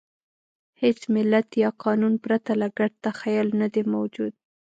هېڅ 0.81 0.99
ملت 1.15 1.49
یا 1.63 1.69
قانون 1.83 2.13
پرته 2.25 2.51
له 2.61 2.67
ګډ 2.77 2.91
تخیل 3.05 3.47
نهدی 3.59 3.83
موجود. 3.95 4.33